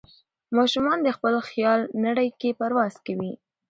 [0.57, 3.33] ماشومان د خپل خیال نړۍ کې پرواز کوي.